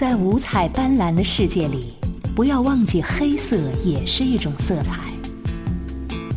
[0.00, 1.92] 在五彩斑斓的世界里，
[2.34, 5.02] 不要忘记黑色也是一种色彩。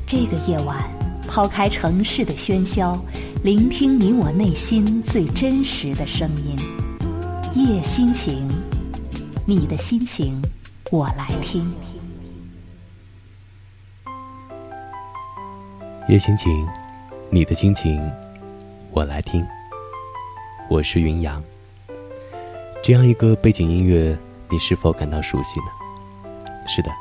[0.05, 0.83] 这个夜晚，
[1.29, 3.01] 抛开城市的喧嚣，
[3.41, 6.57] 聆听你我内心最真实的声音。
[7.55, 8.49] 夜心情，
[9.47, 10.41] 你的心情，
[10.91, 11.73] 我来听。
[16.09, 16.67] 夜心情，
[17.29, 17.97] 你的心情，
[18.91, 19.41] 我来听。
[20.69, 21.41] 我是云阳。
[22.83, 24.13] 这样一个背景音乐，
[24.49, 25.67] 你是否感到熟悉呢？
[26.67, 26.91] 是的，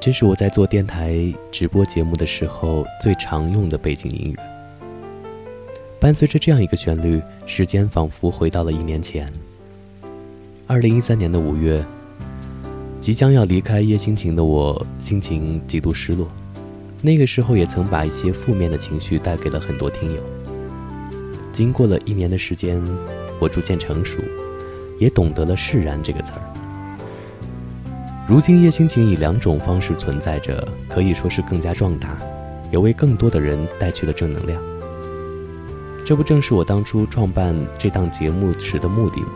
[0.00, 1.14] 这是我在做电台
[1.52, 4.42] 直播节目的时候最常用的背景音乐。
[6.00, 9.30] 伴随着这样一个旋律，时间仿佛回到了一年前。
[10.66, 11.84] 二零一三年的五月，
[12.98, 16.26] 即将要离开夜心情的我，心情极度失落。
[17.02, 20.22] 那个时候，也曾把一些负面的情绪带给了很多听友。
[21.52, 22.82] 经过了一年的时间，
[23.38, 24.16] 我逐渐成熟。
[24.98, 26.40] 也懂得了“释然”这个词儿。
[28.28, 32.18] 如今，叶心情以两种方式存在着，可以说是更加壮大，
[32.70, 34.60] 也为更多的人带去了正能量。
[36.04, 39.28] 这不正是我当初创办这档节目时的目的吗？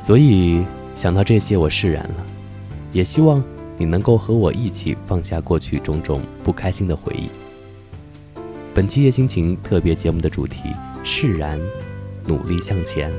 [0.00, 0.62] 所以
[0.94, 2.26] 想到这些，我释然了，
[2.92, 3.42] 也希望
[3.76, 7.28] 你能够和我一起放下过去种种不开心的回忆。
[8.74, 11.58] 本期叶心情特别节目的主题：释然，
[12.26, 13.10] 努力向前。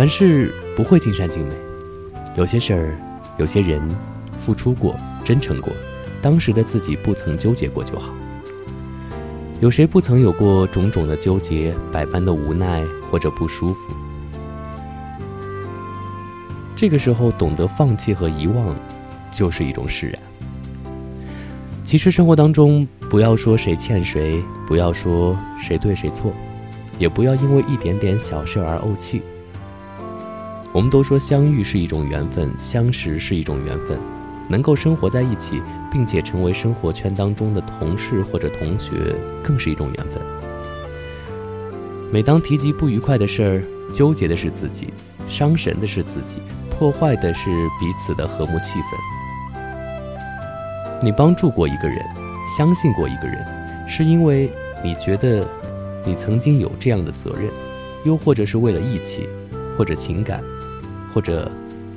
[0.00, 1.54] 凡事不会尽善尽美，
[2.34, 2.96] 有些事儿，
[3.36, 3.78] 有些人，
[4.40, 5.70] 付出过，真诚过，
[6.22, 8.08] 当时的自己不曾纠结过就好。
[9.60, 13.94] 有谁不曾有过种种的纠结，百般的无奈或者不舒服？
[16.74, 18.74] 这个时候懂得放弃和遗忘，
[19.30, 20.18] 就是一种释然。
[21.84, 26.32] 其实生活当中，不要说谁欠谁，不要说谁对谁错，
[26.98, 29.20] 也不要因为一点点小事而怄气。
[30.72, 33.98] 我们都说相遇是一种缘分，相识是一种缘分，
[34.48, 38.92] 能够生活在一起，并且成为生活圈当中的同事或者同学，
[39.42, 40.22] 更是一种缘分。
[42.12, 44.94] 每当提及不愉快的事儿，纠结的是自己，
[45.26, 49.60] 伤神的是自己，破坏的是彼此的和睦气氛。
[51.02, 51.98] 你帮助过一个人，
[52.46, 53.44] 相信过一个人，
[53.88, 54.48] 是因为
[54.84, 55.44] 你觉得
[56.04, 57.50] 你曾经有这样的责任，
[58.04, 59.28] 又或者是为了义气，
[59.76, 60.40] 或者情感。
[61.12, 61.50] 或者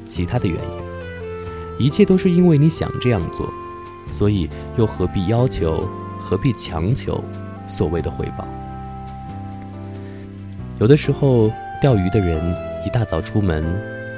[0.06, 0.58] 其他的原
[1.78, 3.52] 因，一切都是因为你想这样做，
[4.12, 5.88] 所以又何必要求，
[6.20, 7.24] 何必强求
[7.68, 8.46] 所谓的回报？
[10.80, 11.52] 有的时候，
[11.82, 13.64] 钓鱼的人一大早出门，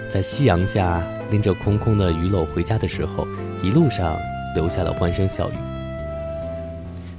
[0.10, 3.28] 在夕阳下拎着空空的鱼篓回家的时候，
[3.62, 4.18] 一路上
[4.56, 5.54] 留下了欢声笑语。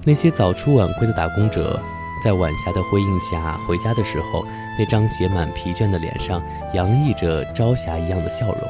[0.04, 1.80] 那些早出晚归的打工者。
[2.24, 4.42] 在晚霞的辉映下回家的时候，
[4.78, 6.42] 那张写满疲倦的脸上
[6.74, 8.60] 洋溢着朝霞一样的笑容。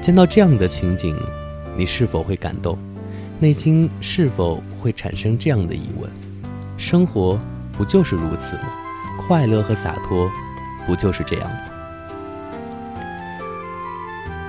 [0.00, 1.16] 见到这样的情景，
[1.76, 2.78] 你是否会感动？
[3.40, 6.10] 内心是否会产生这样的疑问：
[6.76, 7.38] 生活
[7.72, 8.62] 不就是如此吗？
[9.16, 10.30] 快乐和洒脱
[10.86, 11.58] 不就是这样吗？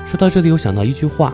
[0.08, 1.34] 说到这里，我想到一句话：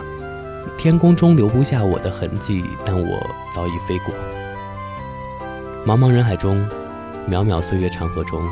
[0.76, 4.14] 天空中留不下我的痕迹，但我早已飞过。
[5.86, 6.68] 茫茫人海中，
[7.30, 8.42] 渺渺岁月长河中，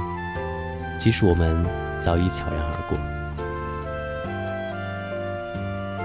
[0.98, 1.64] 即使我们
[2.00, 2.98] 早已悄然而过。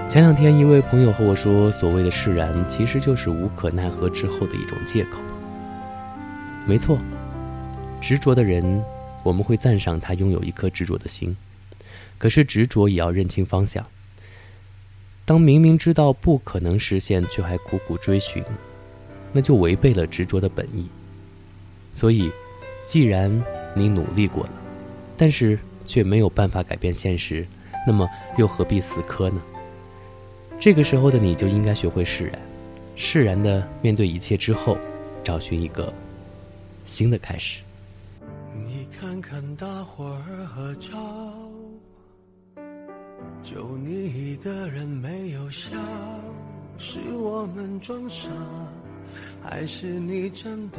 [0.08, 5.20] 前两天，一位朋友和我说：“所谓的释然，其实就是无可奈何之后的一种借口。”
[6.66, 6.98] 没错，
[8.00, 8.82] 执着的人，
[9.22, 11.36] 我们会赞赏他拥有一颗执着的心。
[12.18, 13.86] 可是执着也要认清方向。
[15.24, 18.44] 当明明知道不可能实现，却还苦苦追寻，
[19.32, 20.88] 那就违背了执着的本意。
[21.94, 22.30] 所以，
[22.84, 23.30] 既然
[23.74, 24.50] 你努力过了，
[25.20, 27.46] 但是却没有办法改变现实，
[27.86, 28.08] 那么
[28.38, 29.42] 又何必死磕呢？
[30.58, 32.38] 这个时候的你就应该学会释然，
[32.96, 34.78] 释然的面对一切之后，
[35.22, 35.92] 找寻一个
[36.86, 37.60] 新的开始。
[38.54, 40.88] 你看看大伙儿合照，
[43.42, 45.68] 就你一个人没有笑，
[46.78, 48.30] 是我们装傻，
[49.42, 50.78] 还是你真的？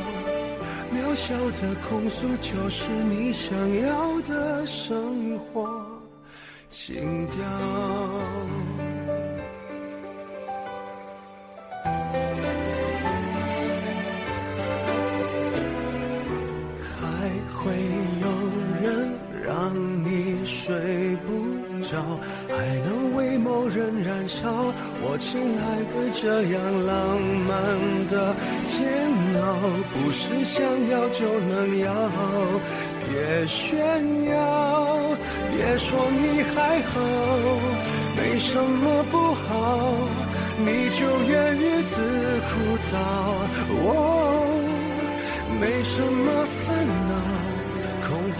[1.13, 5.69] 小小的控诉就是你想要的生活
[6.69, 7.35] 情调。
[16.79, 17.73] 还会
[18.21, 18.25] 有
[18.81, 19.11] 人
[19.43, 19.75] 让
[20.05, 20.73] 你睡
[21.25, 21.29] 不
[21.81, 22.01] 着，
[22.47, 22.55] 还
[22.85, 22.90] 能。
[23.99, 24.47] 燃烧，
[25.01, 26.23] 我亲爱的，这
[26.53, 27.51] 样浪漫
[28.07, 28.35] 的
[28.67, 28.79] 煎
[29.41, 29.43] 熬，
[29.91, 31.89] 不是想要就能要。
[33.07, 33.75] 别炫
[34.25, 34.35] 耀，
[35.51, 35.89] 别说
[36.21, 36.93] 你还好，
[38.15, 39.49] 没什么不好，
[40.57, 41.95] 你就怨日子
[42.47, 42.51] 枯
[42.87, 42.93] 燥。
[43.83, 43.91] 哦，
[45.59, 46.25] 没什么
[46.65, 46.67] 烦
[47.09, 47.13] 恼，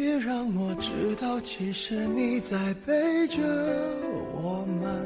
[0.00, 2.56] 别让我知道，其实你在
[2.86, 3.36] 背着
[4.42, 4.98] 我们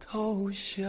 [0.00, 0.82] 偷笑。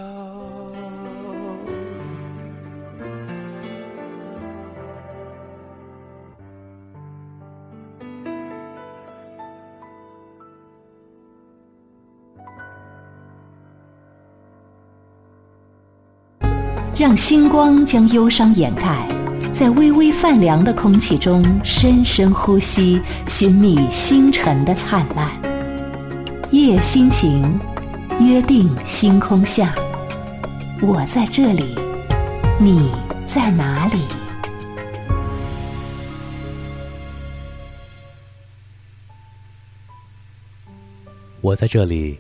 [16.98, 19.25] 让星光将忧伤掩盖。
[19.58, 25.32] 在微微泛凉的空气中，深深呼吸，寻觅星辰的灿烂。
[26.52, 27.58] 夜心情，
[28.20, 29.74] 约定星空下。
[30.82, 31.74] 我在这里，
[32.60, 32.92] 你
[33.26, 34.02] 在哪里？
[41.40, 42.20] 我在这里，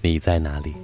[0.00, 0.76] 你在哪里？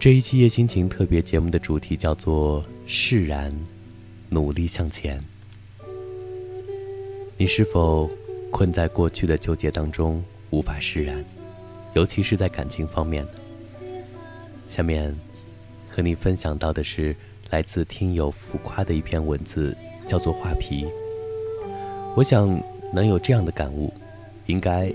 [0.00, 3.52] 这一期夜心情特别节目的主题叫做“释然，
[4.30, 5.22] 努力向前”。
[7.36, 8.10] 你是否
[8.50, 11.22] 困在过去的纠结当中无法释然？
[11.92, 13.26] 尤其是在感情方面？
[14.70, 15.14] 下面
[15.90, 17.14] 和你分享到的是
[17.50, 19.76] 来自听友浮夸的一篇文字，
[20.06, 20.86] 叫做“画皮”。
[22.16, 22.48] 我想
[22.90, 23.92] 能有这样的感悟，
[24.46, 24.90] 应该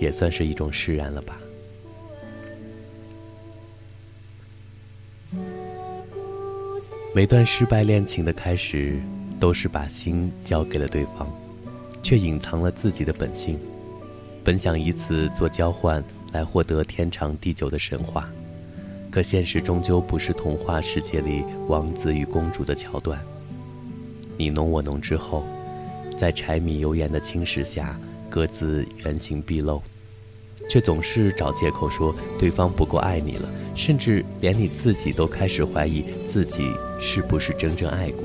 [0.00, 1.38] 也算是一种释然了吧。
[7.14, 9.00] 每段失败恋情的开始，
[9.38, 11.28] 都是把心交给了对方，
[12.02, 13.58] 却隐藏了自己的本性。
[14.42, 18.28] 本想以此做交换，来获得天长地久的神话，
[19.10, 23.20] 可现实终究不是童话世界里王子与公主的桥段。
[24.36, 25.44] 你侬我侬之后，
[26.16, 27.98] 在柴米油盐的侵蚀下，
[28.28, 29.80] 各自原形毕露。
[30.68, 38.24] 却总是找借口说对方不够爱你了，甚至连你自己都开始怀疑自己是不是真正爱过。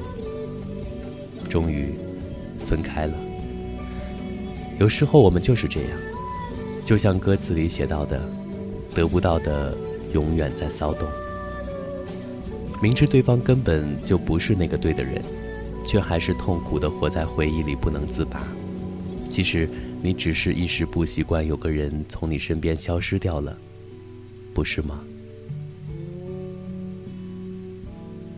[1.49, 1.95] 终于，
[2.57, 3.13] 分开了。
[4.79, 5.89] 有时候我们就是这样，
[6.85, 8.21] 就像歌词里写到的，
[8.93, 9.75] 得不到的
[10.13, 11.07] 永远在骚动。
[12.81, 15.21] 明知对方根本就不是那个对的人，
[15.85, 18.41] 却还是痛苦的活在回忆里不能自拔。
[19.29, 19.67] 其实
[20.01, 23.57] 你只是一时不习惯有个人从你身边消失掉了，
[24.53, 25.01] 不是吗？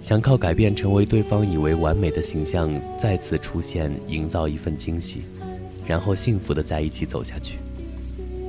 [0.01, 5.21] 想靠改变成为对方以为完美的形象再次出现，营造一份惊喜。
[5.85, 7.57] 然后幸福的在一起走下去。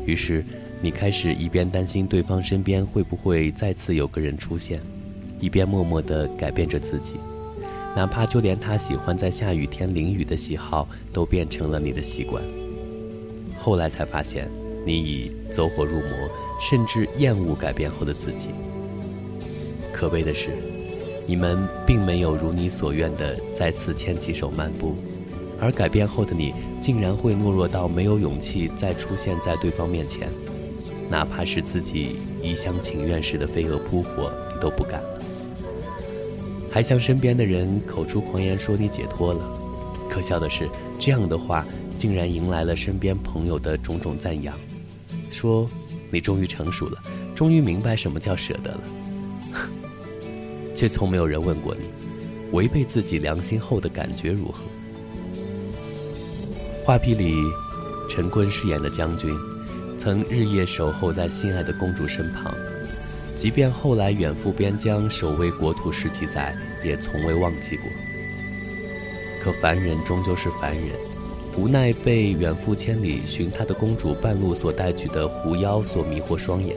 [0.06, 0.42] 于是，
[0.80, 4.80] 你开始一边担心对方身边会不会再次有个人出现，
[5.40, 7.14] 一边默默的改变着自己，
[7.94, 12.42] 哪怕就连他喜欢在下雨天淋雨的喜好都变成了你的习惯。
[13.58, 14.48] 后来才发现，
[14.86, 16.30] 你已走火入魔，
[16.60, 18.48] 甚至厌恶改变后的自己。
[19.92, 20.50] 可悲的是，
[21.26, 24.96] 你们并没有如你所愿的再次牵起手漫步。
[25.60, 30.28] 而改变后的你，竟然会懦弱到没有勇气再出现在对方面前，
[31.08, 35.08] 哪怕是自己一厢情愿似的飞蛾扑火，你都不敢了。
[36.68, 39.40] 还向身边的人口出狂言说你解脱了，
[40.10, 41.64] 可笑的是，这样的话
[41.94, 44.58] 竟然迎来了身边朋友的种种赞扬，
[45.30, 45.68] 说
[46.10, 47.00] 你终于成熟了，
[47.36, 48.80] 终于明白什么叫舍得了，
[50.82, 51.82] 却从没有人问过你，
[52.50, 54.64] 违背自己良心后的感觉如何。
[56.84, 57.36] 画皮里，
[58.10, 59.32] 陈坤饰演的将军，
[59.96, 62.52] 曾日夜守候在心爱的公主身旁，
[63.36, 66.52] 即便后来远赴边疆守卫国土十几载，
[66.84, 67.86] 也从未忘记过。
[69.40, 70.88] 可凡人终究是凡人，
[71.56, 76.74] 无奈被远赴千里寻他的公主半路所带去的狐妖所迷惑双眼。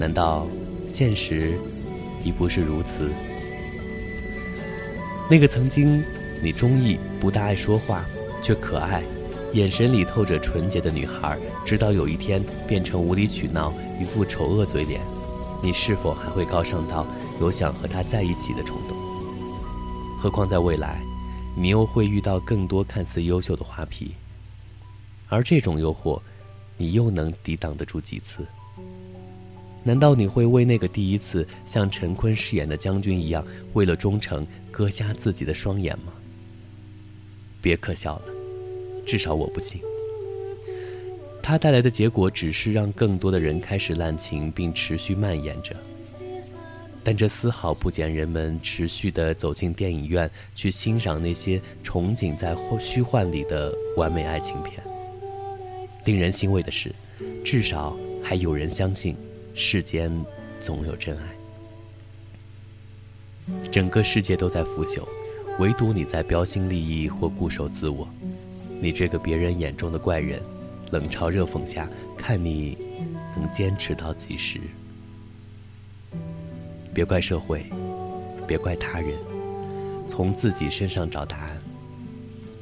[0.00, 0.48] 难道
[0.88, 1.54] 现实
[2.24, 3.10] 已不是如此？
[5.30, 6.02] 那个曾经
[6.42, 8.04] 你中意、不大爱说话。
[8.42, 9.04] 却可爱，
[9.52, 15.00] 眼神里透着纯洁的女孩，直到有一天变成无理取闹，一副丑恶嘴脸，
[15.62, 17.06] 你是否还会高尚到
[17.40, 18.96] 有想和她在一起的冲动？
[20.18, 21.00] 何况在未来，
[21.54, 24.10] 你又会遇到更多看似优秀的花皮，
[25.28, 26.20] 而这种诱惑，
[26.76, 28.44] 你又能抵挡得住几次？
[29.84, 36.12] 难道你会为那个第一次像陈坤饰演的将军一样，为了忠诚割瞎自己的双眼吗？
[37.60, 38.24] 别可笑了，
[39.04, 39.80] 至少我不信。
[41.42, 45.74] 它带来的结果只是让更多的人开始滥情，并持续蔓延着。
[47.04, 54.80] 但这丝毫不减人们持续的走进电影院去欣赏那些憧憬在虚幻里的完美爱情片。
[56.04, 56.94] 令人欣慰的是，
[57.44, 59.16] 至少还有人相信
[59.54, 60.12] 世间
[60.58, 61.24] 总有真爱。
[63.70, 65.06] 整个世界都在腐朽。
[65.58, 68.08] 唯独你在标新立异或固守自我，
[68.80, 70.40] 你这个别人眼中的怪人，
[70.90, 72.78] 冷嘲热讽下，看你
[73.36, 74.58] 能坚持到几时？
[76.94, 77.66] 别怪社会，
[78.46, 79.14] 别怪他人，
[80.08, 81.60] 从自己身上找答案。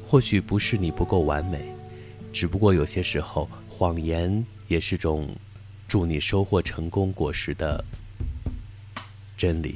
[0.05, 1.73] 或许不是你不够完美，
[2.33, 5.29] 只不过有些时候，谎言也是种
[5.91, 7.83] 祝你收获成功果实的
[9.35, 9.75] 真理。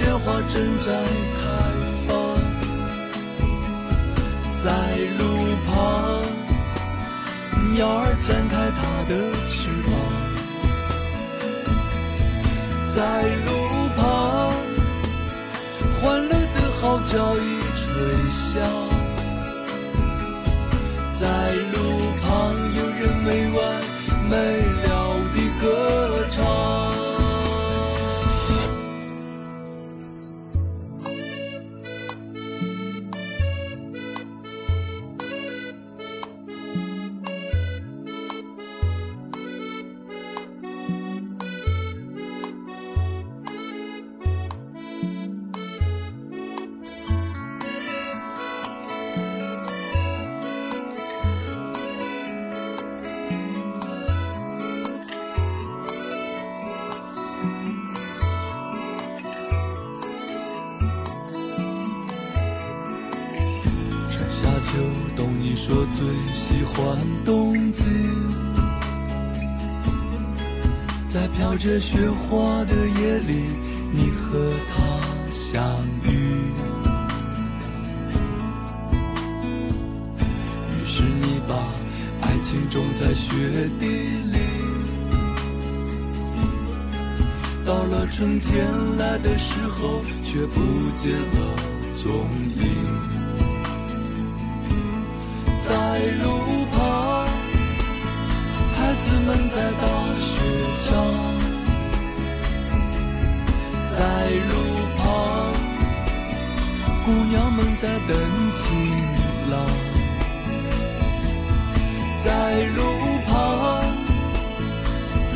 [0.00, 0.86] 鲜花正在
[1.36, 1.42] 开
[2.06, 2.08] 放。
[4.64, 4.66] 在
[5.18, 5.22] 路
[5.66, 5.70] 旁，
[7.74, 8.80] 鸟儿展开它
[9.10, 9.12] 的
[9.50, 9.88] 翅膀。
[12.94, 12.98] 在
[13.44, 13.48] 路
[13.94, 14.00] 旁，
[16.00, 17.38] 欢乐的号角已
[17.76, 17.84] 吹
[18.32, 18.48] 响。
[21.20, 21.24] 在
[21.74, 21.76] 路
[22.22, 22.26] 旁，
[22.74, 23.58] 有人没完
[24.30, 24.32] 没
[71.90, 73.50] 雪花的夜里，
[73.92, 74.80] 你和他
[75.32, 75.60] 相
[76.04, 76.08] 遇。
[80.70, 81.56] 于是你把
[82.20, 83.86] 爱情种在雪地
[84.30, 84.38] 里，
[87.66, 88.64] 到了春天
[88.96, 90.60] 来的时候，却不
[90.96, 91.38] 见了
[92.00, 92.08] 踪
[92.54, 92.62] 影。
[95.68, 97.26] 在路旁，
[98.76, 99.88] 孩子们在打
[100.20, 100.30] 雪
[100.88, 101.49] 仗。
[104.00, 104.56] 在路
[104.96, 105.04] 旁，
[107.04, 108.16] 姑娘们在等
[108.56, 108.64] 情
[109.50, 109.54] 郎。
[112.24, 112.28] 在
[112.76, 112.80] 路
[113.28, 113.30] 旁，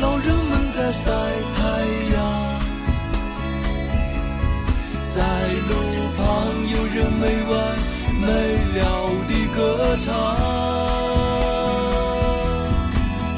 [0.01, 1.11] 老人们在晒
[1.55, 1.59] 太
[2.15, 2.17] 阳。
[5.13, 5.21] 在
[5.69, 5.71] 路
[6.17, 6.25] 旁，
[6.73, 7.53] 有人没完
[8.19, 8.25] 没
[8.79, 8.81] 了
[9.27, 9.57] 地歌
[10.03, 10.07] 唱。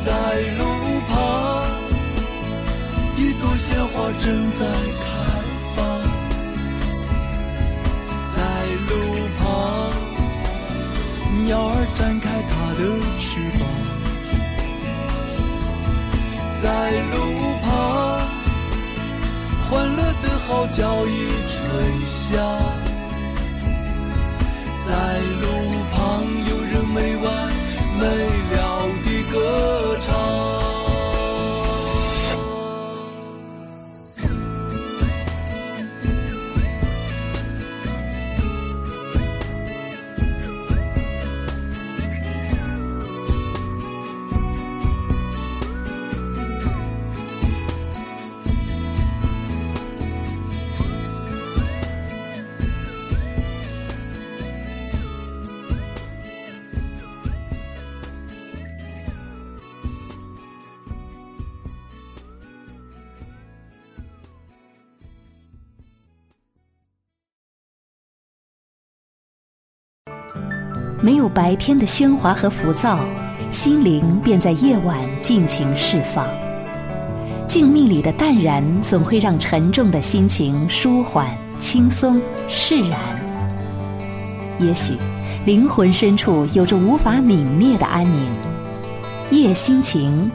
[0.05, 0.07] 在
[0.57, 0.61] 路
[1.09, 1.11] 旁，
[3.17, 4.61] 一朵鲜花正在
[5.03, 5.06] 开
[11.47, 12.81] 鸟儿展开它的
[13.23, 13.63] 翅膀。
[16.61, 16.67] 在
[17.13, 17.15] 路
[17.63, 17.65] 旁，
[19.69, 21.09] 欢乐的号角已
[21.47, 21.55] 吹
[22.05, 22.19] 响。
[24.85, 24.91] 在
[25.41, 25.45] 路
[25.93, 25.95] 旁，
[26.49, 27.25] 有人没完
[27.97, 28.03] 没
[28.51, 28.55] 了
[29.05, 29.35] 地歌
[30.01, 30.56] 唱。
[71.07, 72.99] 没有白天的喧哗和浮躁，
[73.49, 76.27] 心灵便在夜晚尽情释放。
[77.47, 82.99] 静谧里的淡然，总会让沉重的心情舒缓、轻松、释然。
[84.59, 84.97] 也许，
[85.45, 88.29] 灵魂深处有着无法泯灭的安宁。
[89.31, 90.29] 夜心情，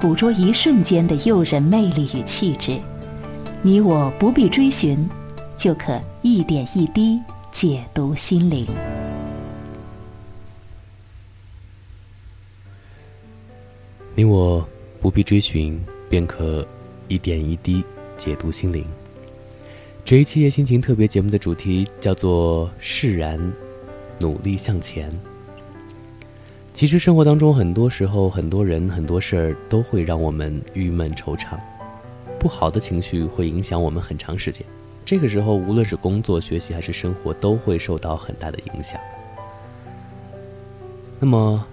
[0.00, 2.80] 捕捉一瞬间的诱人魅力与气质，
[3.60, 5.06] 你我不必追寻，
[5.58, 7.20] 就可一点一滴
[7.52, 8.66] 解读心灵。
[14.18, 14.66] 你我
[14.98, 16.66] 不必追寻，便可
[17.06, 17.84] 一点一滴
[18.16, 18.82] 解读心灵。
[20.06, 23.38] 这一期夜心情特别节目的主题叫做“释然，
[24.18, 25.12] 努力向前”。
[26.72, 31.58] 其实生活当中，很多时候、很多人、很多事儿都会让我们郁闷惆怅，
[32.40, 34.64] 不好的情绪会影响我们很长时间。
[35.04, 38.98] 这个时候，无论是工作、学习还是生活，都会受到很大的影响。
[41.20, 41.66] 那么，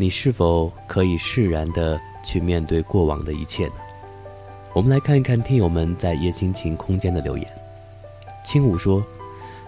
[0.00, 3.74] 你是否可以释然的去面对过往的一切呢？
[4.72, 7.44] 我们来看一看听友们在叶心情空间的留言。
[8.44, 9.04] 轻舞说，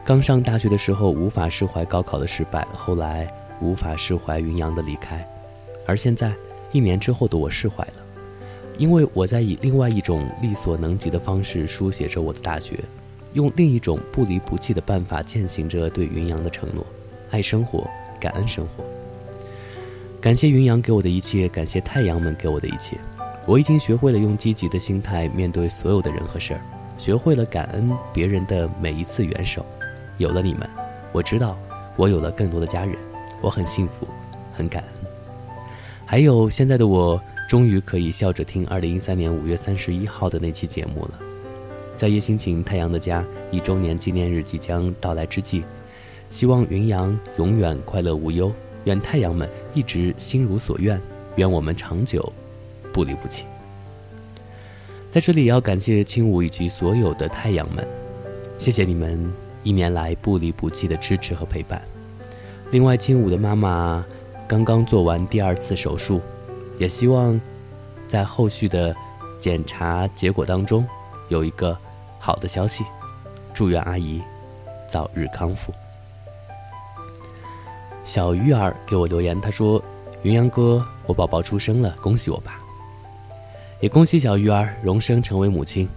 [0.04, 3.28] 刚上大学的时候无法释怀高考的失败，后来
[3.60, 5.28] 无法释怀云阳的离开，
[5.84, 6.32] 而现在
[6.70, 7.94] 一年之后的我释怀了。
[8.78, 12.78] 因为我在以另外一种力所能及的方式书写着我的大学，
[13.32, 16.86] 用另一种不离不弃的办法践行着对云阳的承诺：
[17.32, 17.84] 爱生活，
[18.20, 18.84] 感恩生活。
[20.20, 22.94] 感谢云阳给我的一切，感谢太阳们给我的一切。
[23.46, 26.60] 我已经学会了用积极的心态面对所有的人和事儿，
[26.98, 29.64] 学会了感恩别人的每一次援手。
[30.18, 30.68] 有了你们，
[31.10, 31.56] 我知道
[31.96, 32.94] 我有了更多的家人，
[33.40, 34.06] 我很幸福，
[34.52, 35.10] 很感恩。
[36.04, 41.12] 还有现在的我，终于可以笑着听二零一三年五月三十一号的那期节目了。
[41.96, 45.64] 在叶心情太阳的家一周年纪念日即将到来之际，
[46.28, 48.52] 希望云阳永远快乐无忧。
[48.84, 51.00] 愿太阳们一直心如所愿，
[51.36, 52.32] 愿我们长久
[52.92, 53.44] 不离不弃。
[55.08, 57.86] 在这里要感谢青舞以及所有的太阳们，
[58.58, 61.82] 谢谢你们一年来不离不弃的支持和陪伴。
[62.70, 64.04] 另外，青舞的妈妈
[64.46, 66.20] 刚刚做完第二次手术，
[66.78, 67.40] 也希望
[68.06, 68.94] 在后续的
[69.40, 70.86] 检查结果当中
[71.28, 71.76] 有一个
[72.18, 72.84] 好的消息。
[73.52, 74.22] 祝愿阿姨
[74.86, 75.72] 早日康复。
[78.10, 79.80] 小鱼儿给我留言，他说
[80.24, 82.60] ：“云阳哥，我宝宝出生了，恭喜我吧！
[83.78, 85.88] 也恭喜小鱼儿荣升成为母亲，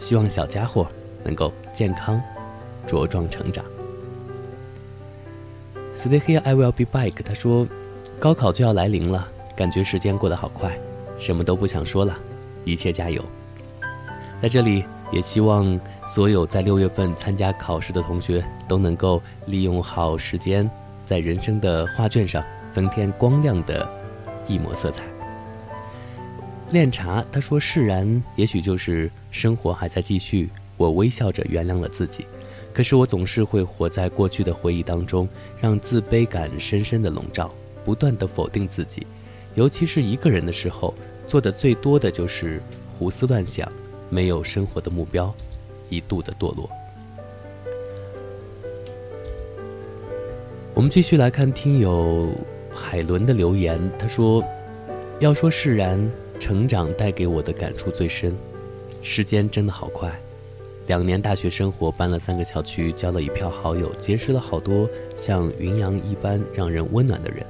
[0.00, 0.84] 希望小家伙
[1.22, 2.20] 能够健康
[2.88, 3.64] 茁壮成长。
[5.94, 7.12] ”Stay here, I will be back。
[7.24, 7.64] 他说
[8.18, 10.76] ：“高考就要来临了，感觉时间过得好快，
[11.20, 12.18] 什么都不想说了，
[12.64, 13.24] 一切加油！”
[14.42, 20.68] 在这里也希望所有在六月份参加考试的同学都能够利用好时间。
[21.10, 23.84] 在人生的画卷上增添光亮的
[24.46, 25.02] 一抹色彩。
[26.70, 30.48] 炼茶，他说：“释然，也许就是生活还在继续。
[30.76, 32.26] 我微笑着原谅了自己，
[32.72, 35.28] 可是我总是会活在过去的回忆当中，
[35.60, 37.52] 让自卑感深深的笼罩，
[37.84, 39.04] 不断的否定自己。
[39.56, 40.94] 尤其是一个人的时候，
[41.26, 42.62] 做的最多的就是
[42.96, 43.68] 胡思乱想，
[44.08, 45.34] 没有生活的目标，
[45.88, 46.70] 一度的堕落。”
[50.80, 52.30] 我们继续来看听友
[52.72, 54.42] 海伦的留言，他说
[55.20, 58.34] ：“要说释然，成长带给我的感触最深。
[59.02, 60.10] 时间真的好快，
[60.86, 67.44] 两年大学生活，搬了三个校区，交了一票好友，结识了好多像云阳一般让人温暖的人。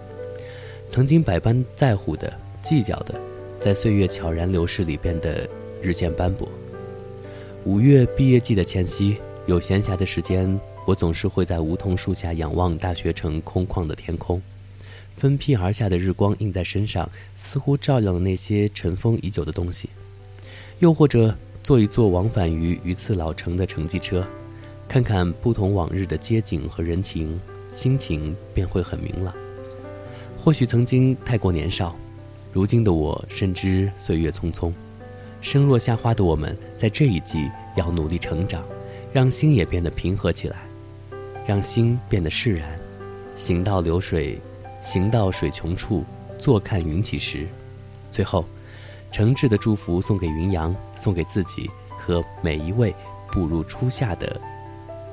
[0.88, 3.14] 曾经百般在乎的、计较的，
[3.60, 5.48] 在岁月悄然流逝里变得
[5.80, 6.48] 日渐斑驳。
[7.62, 10.52] 五月毕业季的前夕，有闲暇的时间。”
[10.86, 14.40] 我总是会在梧桐树下仰望大学城空旷的天空，
[15.16, 19.90] 分批而下的日光映在身上，似乎照亮了那些尘封已久的东西。
[20.78, 24.26] 又或者坐一坐往返于榆次老城的城际车，
[24.88, 27.38] 看看不同往日的街景和人情，
[27.70, 29.34] 心情便会很明朗。
[30.38, 31.94] 或许曾经太过年少，
[32.50, 34.72] 如今的我深知岁月匆匆。
[35.42, 38.64] 生若夏花的我们，在这一季要努力成长，
[39.12, 40.69] 让心也变得平和起来。
[41.50, 42.78] 让心变得释然，
[43.34, 44.40] 行到流水，
[44.80, 46.04] 行到水穷处，
[46.38, 47.44] 坐看云起时。
[48.08, 48.44] 最后，
[49.10, 52.94] 诚挚的祝福送给云阳，送给自己和每一位
[53.32, 54.40] 步入初夏的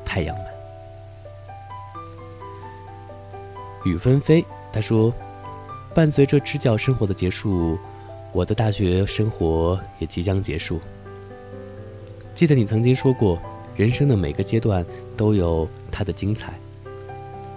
[0.06, 0.45] 太阳们。
[3.84, 5.12] 雨纷飞，他说
[5.95, 7.80] ：“伴随着支教生活的结束，
[8.32, 10.80] 我的大学生活也即将结束。
[12.36, 13.41] 记得你曾经说过。”
[13.78, 14.84] 人生的每个阶段
[15.15, 16.53] 都有它的精彩。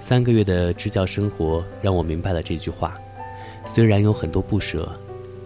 [0.00, 2.98] 三个月的支教生活让我明白了这句话。
[3.66, 4.90] 虽然有很多不舍，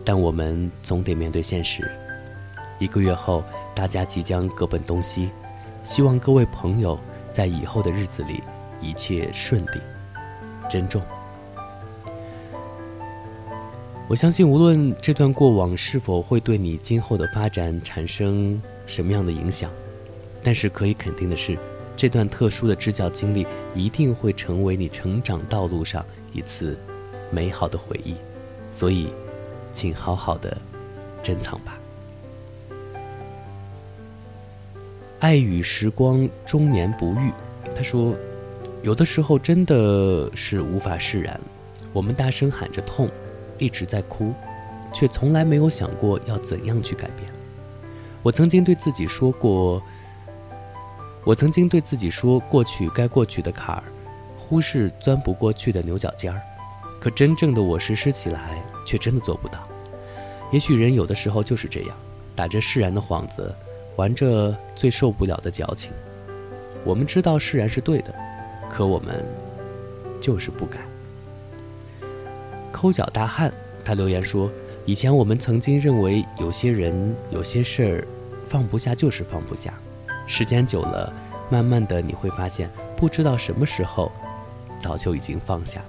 [0.04, 1.90] 但我们总得面对现实。
[2.78, 3.42] 一个月后，
[3.74, 5.30] 大家即将各奔东西。
[5.82, 6.96] 希望各位朋友
[7.32, 8.40] 在以后的日子里
[8.80, 9.80] 一切顺利。
[10.70, 11.02] 珍重。
[14.08, 19.68] 我相信，无论这段过往是否会对你今后的发展产生什么样的影响。
[20.44, 21.58] 但是可以肯定的是，
[21.96, 26.76] 这段特殊的支教经历一定会成为你成长道路上一次
[27.30, 28.16] 美好的回忆，
[28.72, 29.08] 所以，
[29.72, 30.56] 请好好的
[31.22, 31.78] 珍藏吧。
[35.20, 37.32] 爱与时光终年不遇，
[37.74, 38.14] 他说，
[38.82, 41.40] 有的时候真的是无法释然，
[41.92, 43.08] 我们大声喊着痛，
[43.56, 44.34] 一直在哭，
[44.92, 47.30] 却从来没有想过要怎样去改变。
[48.22, 49.80] 我曾经对自己说过。
[51.24, 53.82] 我曾经对自己说：“过去该过去的坎儿，
[54.38, 56.40] 忽视钻不过去的牛角尖儿。”
[57.00, 59.66] 可真正的我实施起来，却真的做不到。
[60.50, 61.96] 也许人有的时候就是这样，
[62.34, 63.54] 打着释然的幌子，
[63.96, 65.90] 玩着最受不了的矫情。
[66.84, 68.14] 我们知道释然是对的，
[68.70, 69.24] 可我们
[70.20, 70.78] 就是不改。
[72.70, 73.52] 抠脚大汉
[73.84, 74.50] 他留言说
[74.84, 78.08] ：“以前我们曾经认为有些人、有些事儿
[78.48, 79.74] 放不下就是放不下，
[80.26, 81.12] 时间久了，
[81.50, 84.10] 慢慢的你会发现，不知道什么时候，
[84.78, 85.82] 早就已经放下。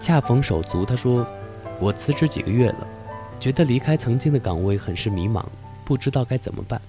[0.00, 1.26] 恰逢手足他说
[1.80, 2.86] ：“我辞职几个月了，
[3.38, 5.44] 觉得离开曾经的岗位很是迷茫，
[5.84, 6.80] 不知道该怎么办。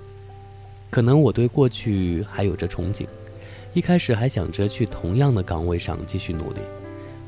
[0.89, 3.05] 可能我对过去还有着憧憬，
[3.73, 6.59] 一开始还想着去同样的岗位上继续努力。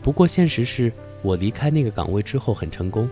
[0.01, 3.09] 不过现实是。”我离开那个岗位之后很成功，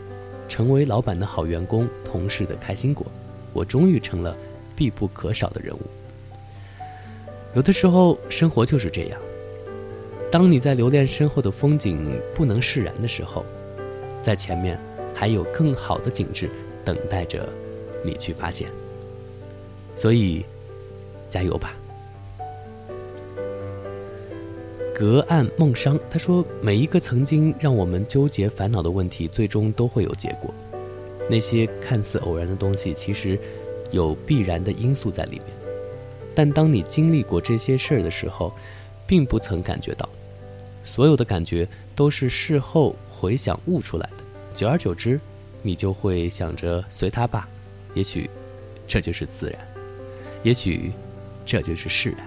[0.47, 3.05] 成为老板的好员工，同事的开心果，
[3.57, 4.37] 我终于成了
[4.75, 5.81] 必不可少的人物。
[7.55, 9.19] 有的时候生活就是这样，
[10.31, 13.43] 当你在留恋身后的风景不能释然的时候，
[14.21, 14.79] 在前面
[15.15, 16.47] 还有更好的景致
[16.85, 17.49] 等待着
[18.05, 18.69] 你去发现。
[19.95, 20.45] 所以，
[21.27, 21.73] 加油吧！
[24.93, 30.53] 隔岸梦殇，他说：“每一个曾经让我们纠结烦恼的问题，最终都会有结果。
[31.29, 33.39] 那些看似偶然的东西，其实
[33.91, 35.45] 有必然的因素在里面。
[36.35, 38.53] 但当你经历过这些事儿的时候，
[39.05, 40.07] 并不曾感觉到，
[40.83, 44.23] 所有的感觉都是事后回想悟出来的。
[44.53, 45.19] 久而久之，
[45.61, 47.49] 你就会想着随他吧。
[47.93, 48.29] 也许
[48.87, 49.67] 这就是自然，
[50.43, 50.91] 也许
[51.45, 52.19] 这就是释然。”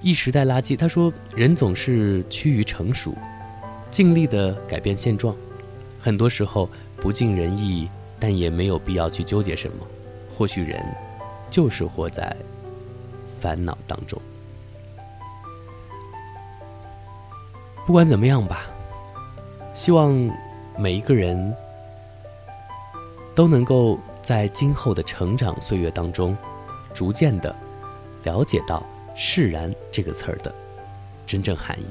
[0.00, 3.14] 一时代垃圾，他说：“人总是趋于成熟，
[3.90, 5.36] 尽力的改变现状，
[6.02, 7.88] 很多时候不尽人意，
[8.18, 9.86] 但也没有必要去纠结什么。
[10.36, 10.84] 或许人
[11.48, 12.36] 就是活在
[13.40, 14.20] 烦恼当中。
[17.86, 18.66] 不管怎么样吧，
[19.74, 20.12] 希望
[20.76, 21.54] 每一个人
[23.34, 26.36] 都能够在今后的成长岁月当中，
[26.92, 27.54] 逐渐的
[28.24, 28.82] 了解到。”
[29.14, 30.50] 释然这个词儿的
[31.26, 31.84] 真正含义。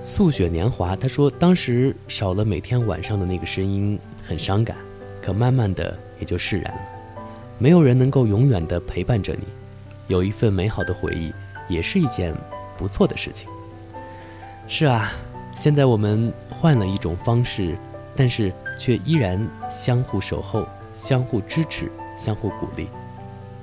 [0.00, 4.76] 素雪年华，他说当时少了每天晚上的那个声音，很伤感，
[5.20, 6.80] 可慢慢的也就释然了。
[7.58, 9.44] 没有人能够永远的陪伴着你，
[10.06, 11.32] 有一份美好的回忆，
[11.68, 12.34] 也是一件
[12.76, 13.48] 不错的事情。
[14.68, 15.12] 是啊，
[15.56, 17.76] 现在我们换了一种方式，
[18.14, 22.88] 但是却依然相互守候、相互支持、相互鼓励。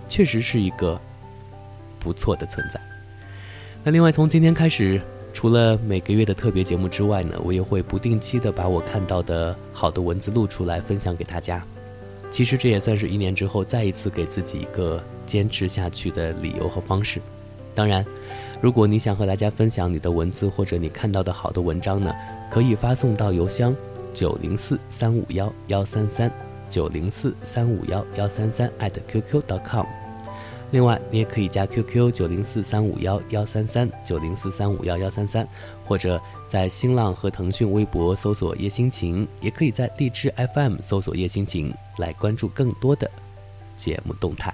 [0.08, 1.00] 确实是一个
[1.98, 2.80] 不错的存在。
[3.84, 5.02] 那另外，从今天开始，
[5.36, 11.62] 除了每个月的特别节目之外呢，我也会不定期的把我看到的好的文字录出来分享给大家。
[12.32, 17.22] 其实这也算是一年之后再一次给自己一个坚持下去的理由和方式。
[17.76, 18.04] 当然，
[18.62, 22.14] 如果你想和大家分享你的文字或者你看到的好的文章呢，
[22.50, 23.76] 可以发送到邮箱
[24.14, 26.32] 九零四三五幺幺三三。
[26.68, 29.86] 九零四三五幺幺三三 at qq.com，
[30.76, 35.48] 另外你也可以加 QQ 九零四三五幺幺三三九零四三五幺幺三三，
[35.86, 43.10] 或者在新浪和腾讯微博搜索叶心情，也可以在荔枝 FM 搜索叶心情来关注更多的
[43.78, 44.54] 节目动态。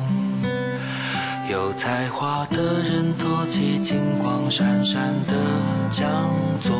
[1.51, 5.35] 有才华的人托起金光闪闪的
[5.89, 6.09] 讲
[6.63, 6.73] 座。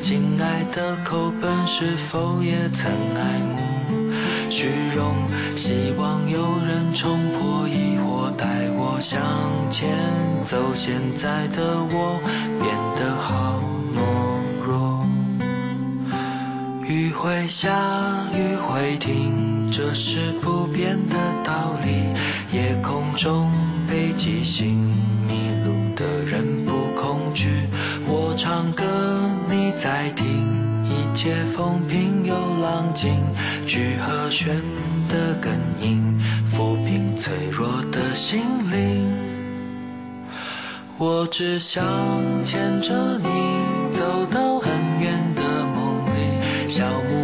[0.00, 4.12] 亲爱的口本是否也曾爱慕
[4.48, 5.12] 虚荣？
[5.56, 9.20] 希望有人冲破疑惑，带我向
[9.68, 9.90] 前
[10.44, 10.72] 走。
[10.72, 12.20] 现在的我
[12.60, 13.60] 变得好
[13.92, 13.98] 懦
[14.64, 15.04] 弱。
[16.86, 17.68] 雨会下，
[18.32, 22.14] 雨会停，这是不变的道理。
[22.56, 23.50] 夜空中
[23.92, 24.74] 北极星，
[25.28, 27.68] 迷路的人不恐惧。
[28.06, 28.82] 我唱歌。
[29.50, 30.24] 你在听，
[30.82, 33.14] 一切风平又浪静，
[33.66, 34.56] 聚和弦
[35.10, 36.18] 的根音，
[36.50, 39.12] 抚平脆弱的心灵。
[40.96, 41.84] 我只想
[42.46, 43.28] 牵着你，
[43.92, 45.42] 走到很远的
[45.74, 46.66] 梦里。
[46.66, 47.21] 小木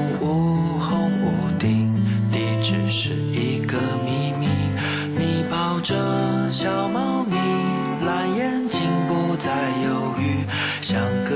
[10.89, 11.28] 想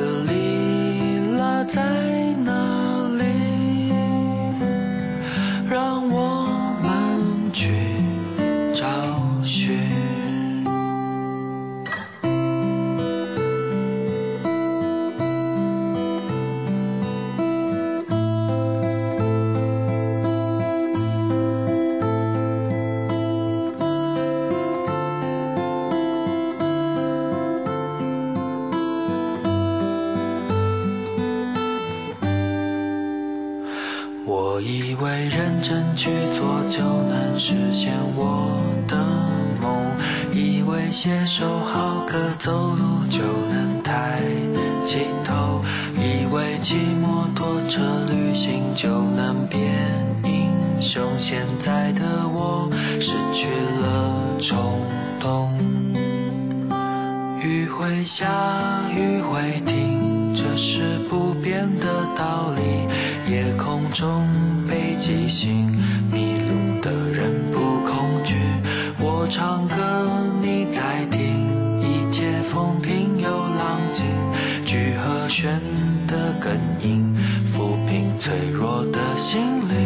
[78.32, 79.76] 脆弱的心灵。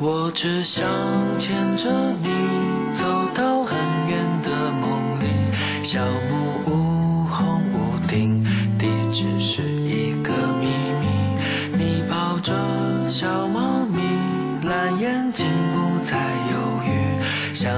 [0.00, 0.84] 我只想
[1.38, 1.88] 牵着
[2.20, 2.28] 你，
[2.96, 5.26] 走到很远的梦里。
[5.84, 8.42] 小木屋红屋顶，
[8.76, 10.66] 地址是一个秘
[11.00, 11.06] 密。
[11.78, 12.36] 你抱。
[12.40, 12.52] 着
[13.08, 14.02] 小猫咪，
[14.68, 16.18] 蓝眼睛不再
[16.50, 17.72] 犹豫，想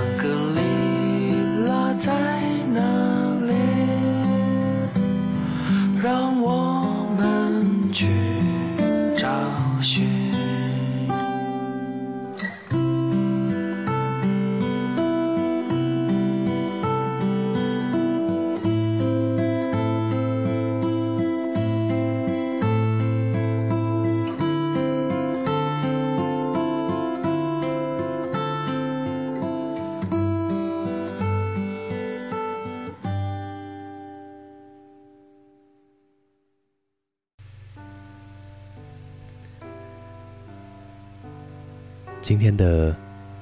[42.56, 42.94] 的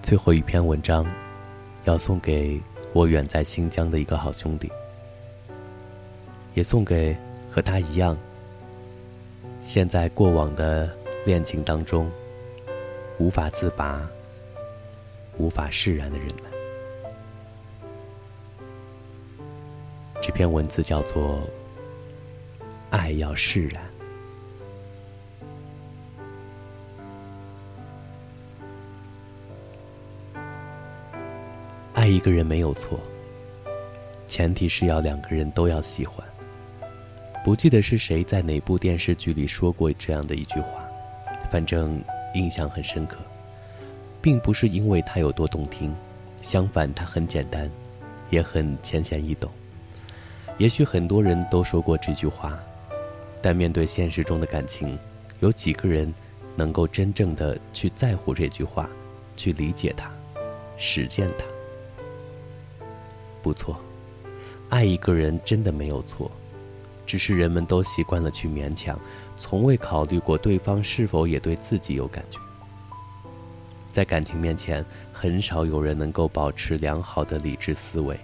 [0.02, 1.06] 最后一篇文章，
[1.84, 2.60] 要送给
[2.92, 4.70] 我远在新疆的一个好兄弟，
[6.54, 7.16] 也送给
[7.50, 8.16] 和他一样，
[9.62, 10.90] 现在过往的
[11.24, 12.10] 恋情当中
[13.18, 14.06] 无法自拔、
[15.38, 16.44] 无法释然的人们。
[20.20, 21.38] 这篇文字叫做
[22.90, 23.82] 《爱要释然》。
[32.04, 33.00] 爱一个人没有错，
[34.28, 36.22] 前提是要两个人都要喜欢。
[37.42, 40.86] 不记得是谁在哪部电视剧里说过这样的一句话，
[41.50, 41.98] 反正
[42.34, 43.16] 印象很深刻，
[44.20, 45.94] 并不是因为它有多动听，
[46.42, 47.70] 相反它很简单，
[48.28, 49.50] 也很浅显易懂。
[50.58, 52.60] 也许很多人都说过这句话，
[53.40, 54.98] 但面对现实中的感情，
[55.40, 56.12] 有几个人
[56.54, 58.90] 能够真正的去在乎这句话，
[59.38, 60.10] 去理解它，
[60.76, 61.46] 实践它？
[63.44, 63.78] 不错，
[64.70, 66.30] 爱一个人真的没有错，
[67.04, 68.98] 只是人们都习惯了去勉强，
[69.36, 72.40] 从未考虑过对方是否也对自己有感觉。
[73.92, 78.18] 在感情面前，很少有人能够保持良好的理智思维。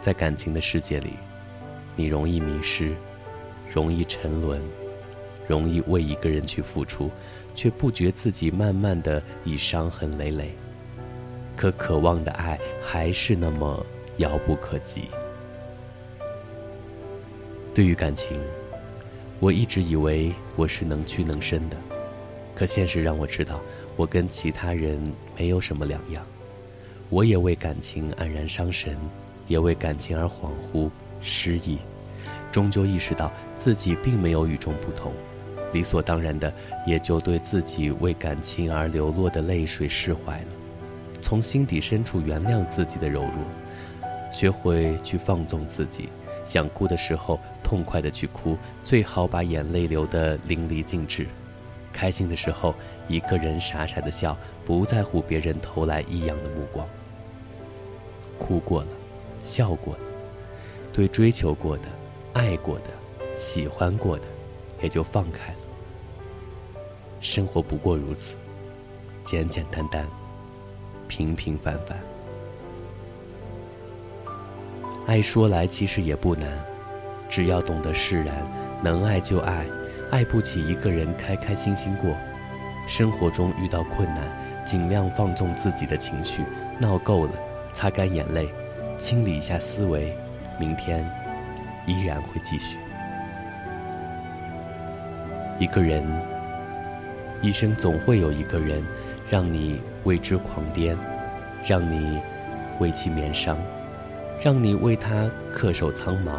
[0.00, 1.10] 在感情的世界里，
[1.94, 2.94] 你容易迷失，
[3.70, 4.62] 容易沉沦，
[5.46, 7.10] 容易为一个人去付出，
[7.54, 10.54] 却不觉自己慢慢的已伤痕累累。
[11.58, 13.84] 可渴望的爱还是那么
[14.18, 15.08] 遥不可及。
[17.74, 18.40] 对于感情，
[19.40, 21.76] 我一直以为我是能屈能伸的，
[22.54, 23.60] 可现实让我知道，
[23.96, 25.02] 我跟其他人
[25.36, 26.24] 没有什么两样。
[27.10, 28.96] 我也为感情黯然伤神，
[29.48, 30.88] 也为感情而恍惚
[31.20, 31.78] 失忆，
[32.52, 35.12] 终究意识到自己并没有与众不同，
[35.72, 36.52] 理所当然的
[36.86, 40.46] 也就对自己为感情而流落的泪水释怀了。
[41.20, 43.32] 从心底深处原谅自己的柔弱，
[44.30, 46.08] 学会去放纵自己，
[46.44, 51.26] 想哭的时候痛快的去哭，最好把眼泪流得淋漓尽致。
[51.92, 52.74] 开心的时候，
[53.08, 56.86] 一个人傻傻的笑，不在乎别人投来异样的目光。
[58.38, 58.88] 哭过了，
[59.42, 60.00] 笑过了，
[60.92, 61.84] 对追求过的、
[62.34, 62.84] 爱过的、
[63.34, 64.24] 喜欢过的，
[64.80, 65.58] 也就放开了。
[67.20, 68.36] 生活不过如此，
[69.24, 70.06] 简简单单。
[71.08, 71.98] 平平凡凡，
[75.06, 76.46] 爱说来其实也不难，
[77.28, 78.36] 只要懂得释然，
[78.82, 79.64] 能爱就爱，
[80.10, 82.14] 爱不起一个人开开心心过。
[82.86, 84.22] 生活中遇到困难，
[84.64, 86.42] 尽量放纵自己的情绪，
[86.78, 87.32] 闹够了，
[87.72, 88.48] 擦干眼泪，
[88.98, 90.14] 清理一下思维，
[90.60, 91.04] 明天
[91.86, 92.78] 依然会继续。
[95.58, 96.04] 一个人
[97.40, 98.84] 一生总会有一个人。
[99.30, 100.96] 让你为之狂癫，
[101.66, 102.20] 让你
[102.78, 103.58] 为其绵伤，
[104.42, 106.38] 让你为他恪守苍茫。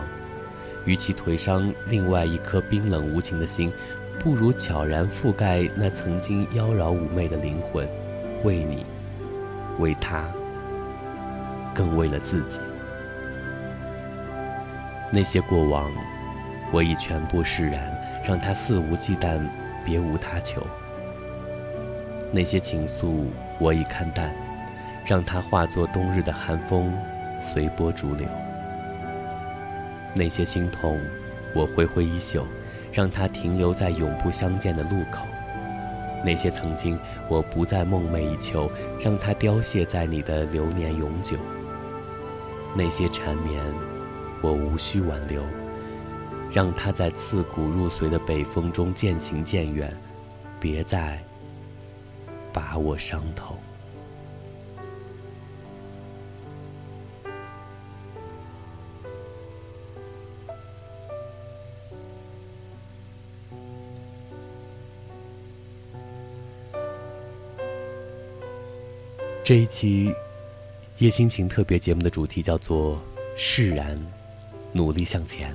[0.86, 3.72] 与其颓伤另外一颗冰冷无情的心，
[4.18, 7.88] 不如悄然覆盖那曾经妖娆妩媚的灵魂，
[8.44, 8.86] 为你，
[9.78, 10.24] 为他，
[11.76, 12.60] 更为了自己。
[15.12, 15.92] 那些过往，
[16.72, 19.40] 我已全部释然，让他肆无忌惮，
[19.86, 20.66] 别无他求。
[22.32, 23.26] 那些情愫，
[23.60, 24.34] 我已看淡，
[25.06, 26.94] 让它化作冬日的寒风，
[27.40, 28.28] 随波逐流。
[30.16, 31.00] 那些心痛，
[31.56, 32.46] 我挥挥衣袖，
[32.92, 35.26] 让它停留在永不相见的路口。
[36.24, 38.70] 那些曾经，我不再梦寐以求，
[39.00, 41.38] 让它凋谢在你的流年永久。
[42.76, 43.64] 那些缠绵。
[44.42, 45.44] 我无需挽留，
[46.50, 49.94] 让它在刺骨入髓的北风中渐行渐远，
[50.62, 51.20] 别再
[52.54, 53.58] 把我伤透。
[69.44, 70.14] 这一期
[71.00, 73.02] 夜心情特别节目的主题叫做
[73.36, 74.00] 释然。
[74.72, 75.52] 努力向前，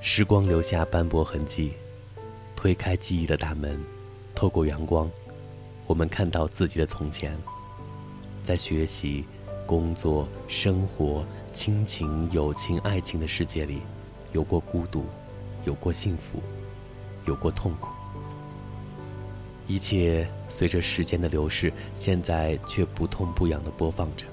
[0.00, 1.72] 时光留下斑驳痕迹，
[2.56, 3.80] 推开记忆的大门，
[4.38, 5.10] 透过阳光，
[5.88, 7.36] 我们看到自己的从前。
[8.44, 9.24] 在学习、
[9.66, 13.80] 工作、生活、亲情、友情、爱情的世界里，
[14.32, 15.06] 有过孤独，
[15.64, 16.40] 有过幸福，
[17.26, 17.88] 有过痛苦。
[19.66, 24.24] 一切随着时间的流逝，现在却不痛不痒的播放着。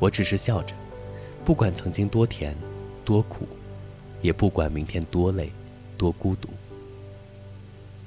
[0.00, 0.74] 我只是笑着。
[1.44, 2.56] 不管曾经多甜，
[3.04, 3.46] 多苦，
[4.20, 5.52] 也不管明天多累，
[5.96, 6.48] 多孤独，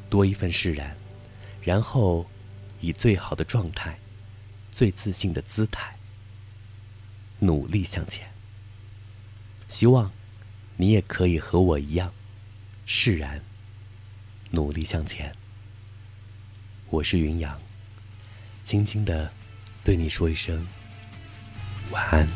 [0.09, 0.95] 多一份释然，
[1.61, 2.29] 然后
[2.79, 3.99] 以最好的状态、
[4.71, 5.95] 最自信的姿态，
[7.39, 8.27] 努力向前。
[9.67, 10.11] 希望
[10.77, 12.13] 你也可以和我一样
[12.85, 13.41] 释然，
[14.51, 15.35] 努力向前。
[16.89, 17.59] 我是云阳，
[18.63, 19.29] 轻轻的
[19.83, 20.65] 对你说一声
[21.91, 22.27] 晚安。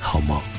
[0.00, 0.55] 好梦。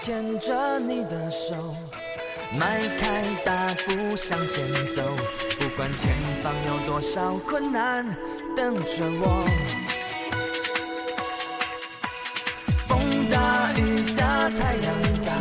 [0.00, 1.74] 牵着你的手，
[2.56, 5.02] 迈开大步向前走，
[5.58, 8.06] 不管前方有多少困难
[8.56, 9.44] 等着我。
[12.86, 14.94] 风大雨大太阳
[15.24, 15.32] 大，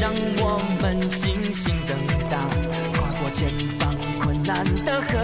[0.00, 1.94] 让我们信心更
[2.28, 2.38] 大，
[2.98, 3.46] 跨过前
[3.78, 5.18] 方困难的河，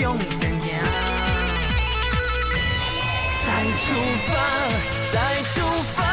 [0.00, 0.72] 勇怎样？
[3.42, 3.48] 再
[3.80, 3.84] 出
[4.26, 4.32] 发，
[5.12, 5.54] 再出
[5.94, 6.03] 发，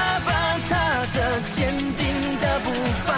[1.61, 2.03] 坚定
[2.41, 2.71] 的步
[3.05, 3.13] 伐。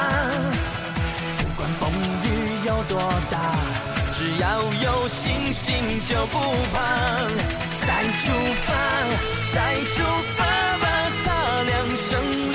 [1.38, 1.82] 不管风
[2.24, 2.26] 雨
[2.68, 3.00] 有多
[3.32, 3.36] 大，
[4.12, 4.46] 只要
[4.84, 5.74] 有信心
[6.10, 6.38] 就不
[6.74, 6.76] 怕。
[7.88, 7.88] 再
[8.20, 8.22] 出
[8.66, 8.68] 发，
[9.54, 9.96] 再出
[10.36, 10.44] 发
[10.82, 10.86] 吧，
[11.24, 11.26] 擦
[11.64, 12.12] 亮生。
[12.52, 12.53] 命，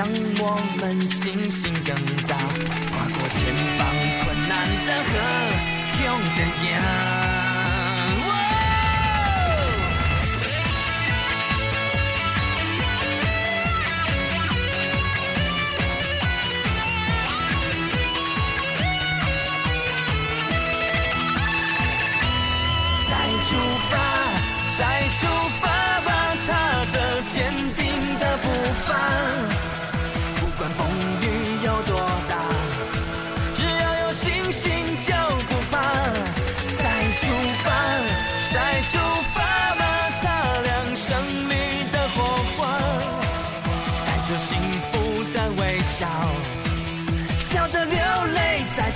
[0.00, 2.19] 让我们信心更。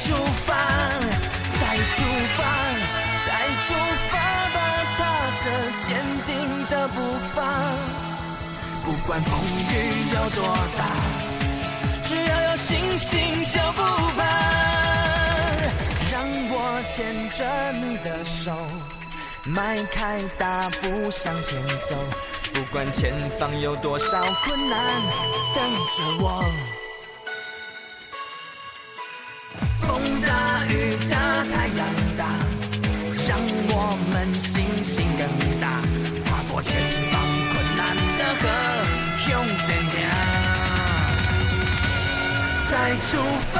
[0.04, 0.12] 出
[0.46, 0.54] 发，
[1.60, 2.04] 再出
[2.36, 2.44] 发，
[3.26, 3.28] 再
[3.64, 3.72] 出
[4.10, 4.12] 发
[4.52, 4.56] 吧，
[4.98, 5.00] 踏
[5.42, 5.44] 着
[5.86, 5.88] 坚
[6.26, 6.30] 定
[6.68, 6.94] 的步
[7.34, 7.36] 伐
[8.84, 9.72] 不管风雨
[10.12, 10.44] 有多
[10.76, 10.80] 大，
[12.02, 13.80] 只要有信心就不
[14.14, 14.20] 怕。
[16.12, 16.54] 让我
[16.94, 17.40] 牵着
[17.72, 18.52] 你的手，
[19.46, 21.56] 迈开大步向前
[21.88, 21.96] 走。
[22.52, 25.00] 不管前方有多少困难
[25.54, 25.64] 等
[25.96, 26.44] 着我。
[30.74, 30.76] 雨
[31.08, 31.14] 大
[31.44, 31.80] 太阳
[32.18, 32.26] 大，
[33.28, 33.38] 让
[33.70, 33.72] 我
[34.10, 34.52] 们信
[34.82, 35.22] 心更
[35.60, 35.64] 大，
[36.26, 36.74] 跨过前
[37.10, 37.14] 方
[37.50, 37.80] 困难
[38.18, 38.42] 的河，
[39.22, 39.26] 向
[39.62, 40.02] 前行。
[42.68, 42.72] 再
[43.06, 43.06] 出
[43.52, 43.56] 发，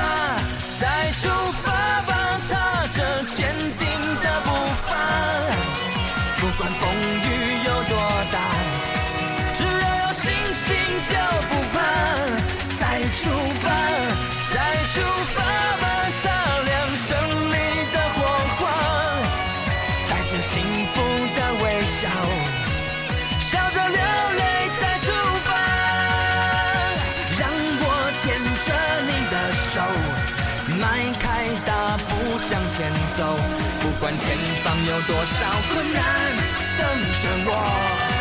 [0.81, 0.83] 再
[1.21, 1.23] 出
[1.63, 1.67] 发
[2.03, 2.11] 吧，
[2.51, 2.53] 踏
[2.97, 2.99] 着
[3.37, 3.39] 坚
[3.79, 3.83] 定
[4.21, 4.49] 的步
[4.83, 4.91] 伐，
[6.41, 6.83] 不管风
[7.23, 7.27] 雨
[7.65, 7.95] 有多
[8.33, 8.37] 大，
[9.55, 10.67] 只要有信心
[11.09, 11.13] 就
[11.49, 11.75] 不怕。
[12.77, 13.31] 再出
[13.63, 13.65] 发，
[14.53, 14.57] 再
[14.93, 14.95] 出
[15.35, 15.39] 发
[34.95, 36.37] 有多少困难
[36.79, 36.87] 等
[37.17, 38.14] 着我。